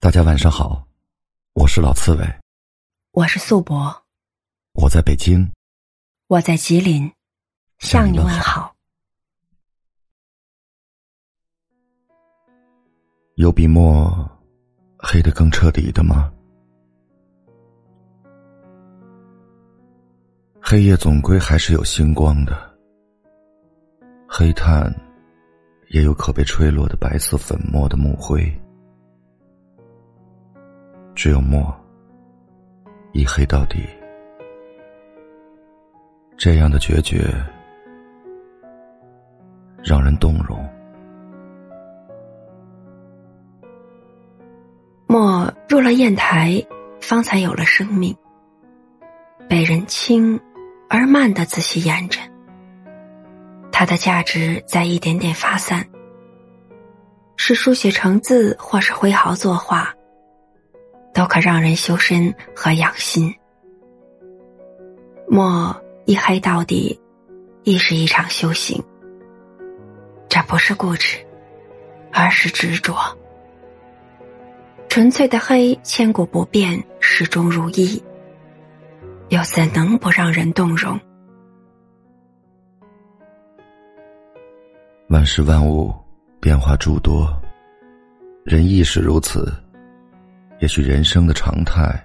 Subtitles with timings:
[0.00, 0.86] 大家晚上好，
[1.54, 2.24] 我是老刺猬，
[3.10, 3.92] 我是素博，
[4.74, 5.50] 我在北京，
[6.28, 7.12] 我在吉林，
[7.80, 8.76] 向你问好。
[13.34, 14.08] 有比墨
[14.96, 16.32] 黑的更彻底的吗？
[20.62, 22.78] 黑夜总归还是有星光的，
[24.28, 24.94] 黑炭
[25.88, 28.48] 也有可被吹落的白色粉末的木灰。
[31.18, 31.74] 只有墨，
[33.10, 33.84] 一黑到底。
[36.36, 37.24] 这样的决绝，
[39.82, 40.64] 让人动容。
[45.08, 46.64] 墨入了砚台，
[47.00, 48.16] 方才有了生命，
[49.48, 50.38] 被人轻
[50.88, 52.22] 而慢的仔细研诊，
[53.72, 55.84] 它的价值在一点点发散，
[57.34, 59.92] 是书写成字，或是挥毫作画。
[61.18, 63.34] 都可让人修身和养心。
[65.26, 66.96] 墨一黑到底，
[67.64, 68.80] 亦是一场修行。
[70.28, 71.18] 这不是固执，
[72.12, 72.94] 而是执着。
[74.88, 78.00] 纯粹的黑，千古不变，始终如一，
[79.30, 80.96] 又怎能不让人动容？
[85.08, 85.92] 万事万物
[86.38, 87.28] 变化诸多，
[88.44, 89.52] 人亦是如此。
[90.60, 92.04] 也许人生的常态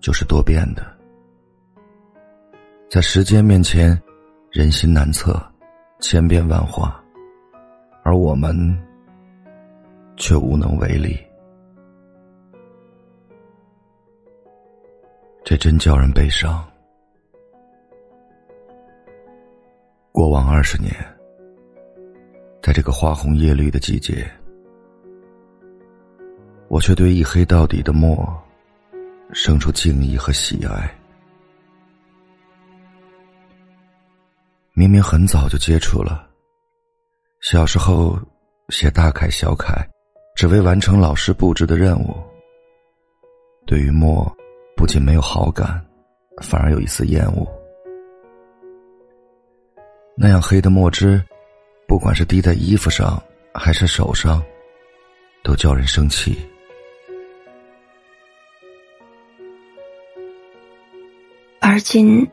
[0.00, 0.84] 就是多变的，
[2.90, 4.00] 在时间面前，
[4.50, 5.40] 人心难测，
[6.00, 7.00] 千变万化，
[8.02, 8.54] 而我们
[10.16, 11.16] 却无能为力。
[15.44, 16.68] 这真叫人悲伤。
[20.10, 20.92] 过往二十年，
[22.60, 24.28] 在这个花红叶绿的季节。
[26.72, 28.26] 我却对一黑到底的墨
[29.34, 30.90] 生出敬意和喜爱。
[34.72, 36.26] 明明很早就接触了，
[37.42, 38.18] 小时候
[38.70, 39.86] 写大楷小楷，
[40.34, 42.16] 只为完成老师布置的任务。
[43.66, 44.34] 对于墨，
[44.74, 45.78] 不仅没有好感，
[46.40, 47.46] 反而有一丝厌恶。
[50.16, 51.22] 那样黑的墨汁，
[51.86, 53.22] 不管是滴在衣服上
[53.52, 54.42] 还是手上，
[55.44, 56.48] 都叫人生气。
[61.72, 62.30] 而今，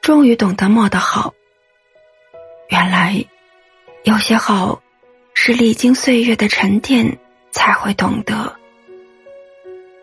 [0.00, 1.32] 终于懂得墨的好。
[2.68, 3.24] 原来，
[4.02, 4.82] 有些好，
[5.32, 7.20] 是历经岁月的沉淀
[7.52, 8.56] 才会懂得，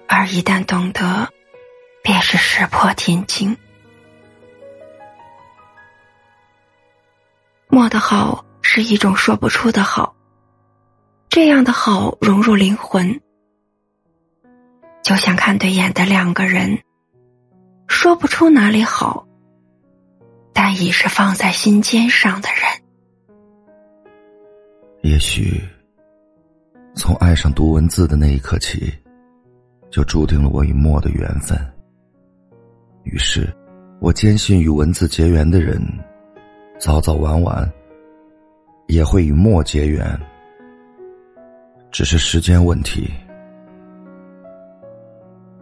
[0.07, 1.27] 而一旦懂得，
[2.01, 3.57] 便是石破天惊。
[7.67, 10.15] 墨的好是一种说不出的好，
[11.27, 13.19] 这样的好融入灵魂，
[15.03, 16.83] 就像看对眼的两个人。
[17.97, 19.27] 说不出哪里好，
[20.53, 22.61] 但已是放在心尖上的人。
[25.01, 25.59] 也许，
[26.93, 28.93] 从爱上读文字的那一刻起，
[29.89, 31.57] 就注定了我与墨的缘分。
[33.03, 33.51] 于是，
[33.99, 35.81] 我坚信与文字结缘的人，
[36.77, 37.67] 早早晚晚
[38.85, 40.07] 也会与墨结缘，
[41.91, 43.11] 只是时间问题。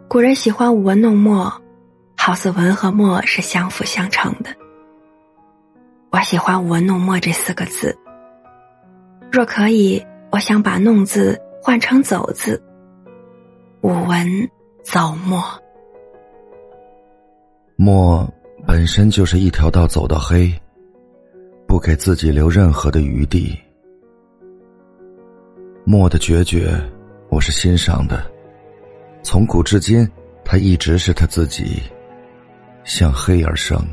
[0.06, 1.50] 古人喜欢舞文弄墨。
[2.26, 4.50] 好似文和墨是相辅相成的。
[6.10, 7.96] 我喜欢“文弄墨”这四个字。
[9.30, 12.60] 若可以，我想把“弄”字换成“走”字。
[13.82, 14.26] 舞文
[14.82, 15.40] 走墨，
[17.76, 18.28] 墨
[18.66, 20.52] 本身就是一条道走到黑，
[21.64, 23.56] 不给自己留任何的余地。
[25.84, 26.76] 墨的决绝，
[27.28, 28.28] 我是欣赏的。
[29.22, 30.04] 从古至今，
[30.44, 31.80] 他一直是他自己。
[32.86, 33.84] 向黑而生，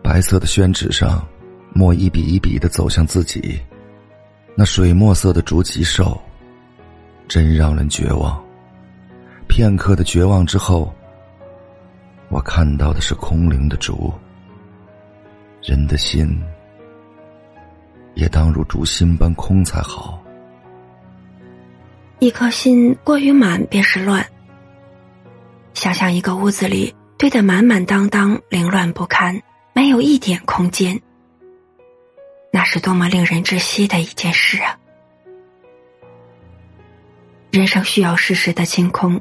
[0.00, 1.26] 白色的宣纸上，
[1.74, 3.60] 墨一笔一笔的走向自己，
[4.54, 6.22] 那水墨色的竹棘手，
[7.26, 8.40] 真让人绝望。
[9.48, 10.94] 片刻的绝望之后，
[12.28, 14.10] 我看到的是空灵的竹。
[15.62, 16.40] 人的心，
[18.14, 20.22] 也当如竹心般空才好。
[22.20, 24.24] 一颗心过于满，便是乱。
[25.82, 29.42] 想象一个屋子里堆得满满当当、凌乱不堪，
[29.72, 31.02] 没有一点空间，
[32.52, 34.78] 那是多么令人窒息的一件事啊！
[37.50, 39.20] 人生需要适时的清空，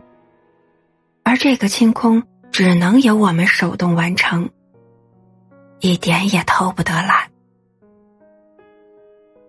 [1.24, 2.22] 而这个清空
[2.52, 4.48] 只能由我们手动完成，
[5.80, 7.28] 一点也偷不得懒。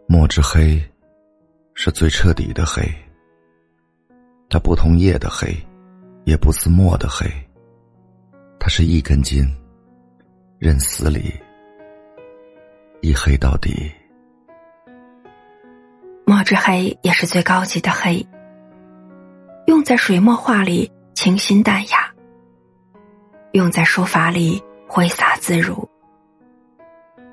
[0.09, 0.83] 墨之黑，
[1.75, 2.83] 是最彻底的黑。
[4.49, 5.55] 它不同夜的黑，
[6.25, 7.27] 也不似墨的黑。
[8.59, 9.45] 它是一根筋，
[10.59, 11.35] 任死里，
[13.01, 13.91] 一黑到底。
[16.25, 18.25] 墨之黑也是最高级的黑，
[19.67, 22.13] 用在水墨画里清新淡雅，
[23.53, 25.89] 用在书法里挥洒自如。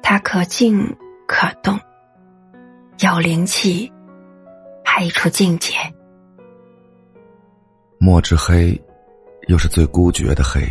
[0.02, 0.84] 它可静
[1.28, 1.80] 可动，
[3.00, 3.92] 有灵气，
[4.84, 5.74] 还一处境界。
[8.02, 8.82] 墨之黑，
[9.50, 10.62] 又是最孤绝的黑。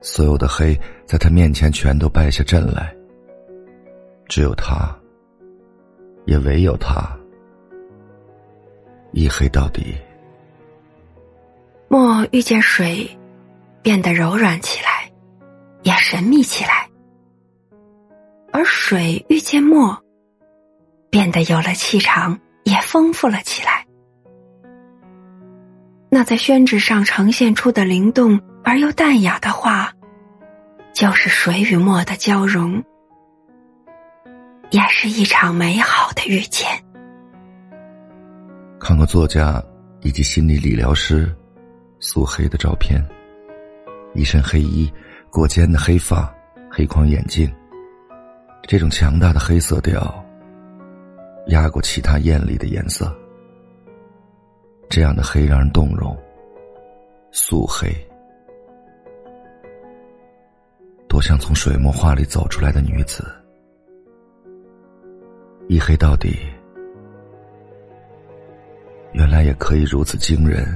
[0.00, 2.94] 所有的黑在他面前全都败下阵来，
[4.28, 4.96] 只有他，
[6.24, 7.10] 也唯有他，
[9.10, 9.96] 一黑到底。
[11.88, 13.04] 墨遇见水，
[13.82, 15.10] 变得柔软起来，
[15.82, 16.88] 也神秘起来；
[18.52, 20.00] 而水遇见墨，
[21.10, 23.84] 变得有了气场，也丰富了起来。
[26.16, 29.92] 那在宣纸上呈现出的灵动而又淡雅的画。
[30.94, 32.82] 就是水与墨的交融，
[34.70, 36.66] 也是一场美好的遇见。
[38.80, 39.62] 看过作家
[40.00, 41.30] 以及心理理疗师
[42.00, 42.98] 素黑的照片，
[44.14, 44.90] 一身黑衣，
[45.28, 46.34] 过肩的黑发，
[46.70, 47.54] 黑框眼镜，
[48.66, 50.24] 这种强大的黑色调
[51.48, 53.14] 压过其他艳丽的颜色，
[54.96, 56.16] 这样的黑让人动容，
[57.30, 57.94] 素黑。
[61.06, 63.22] 多像从水墨画里走出来的女子，
[65.68, 66.38] 一黑到底，
[69.12, 70.66] 原来也可以如此惊人。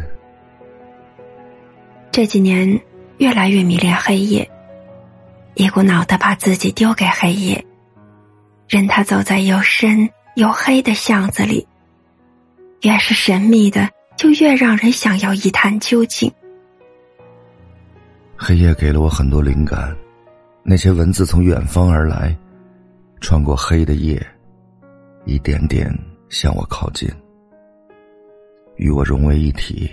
[2.13, 2.79] 这几年
[3.17, 4.47] 越来越迷恋黑夜，
[5.55, 7.65] 一股脑的把自己丢给黑夜，
[8.69, 11.67] 任他走在又深又黑的巷子里，
[12.83, 13.89] 越是神秘的，
[14.21, 16.31] 就越让人想要一探究竟。
[18.37, 19.97] 黑夜给了我很多灵感。
[20.63, 22.37] 那些文字从远方而来，
[23.23, 24.23] 穿过黑的夜，
[25.25, 25.91] 一点点
[26.29, 27.09] 向我靠近，
[28.77, 29.91] 与我融为一体。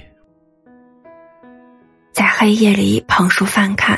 [2.12, 3.98] 在黑夜里捧书翻看，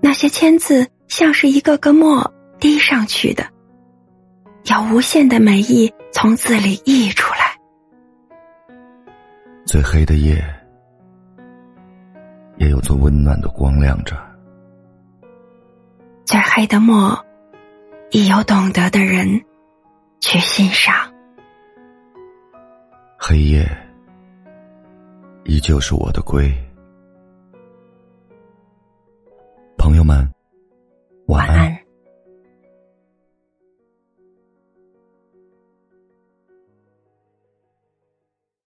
[0.00, 2.28] 那些签字像是一个个墨
[2.58, 3.46] 滴上去的，
[4.64, 7.21] 有无限的美意从字里溢出来。
[9.64, 10.44] 最黑的夜，
[12.58, 14.16] 也有最温暖的光亮着。
[16.24, 17.16] 最黑的墨，
[18.10, 19.26] 亦有懂得的人
[20.20, 20.94] 去欣赏。
[23.16, 23.66] 黑夜，
[25.44, 26.52] 依旧是我的归。
[29.78, 30.28] 朋友们。